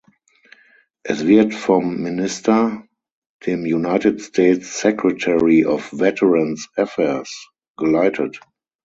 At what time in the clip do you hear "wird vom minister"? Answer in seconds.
1.27-2.83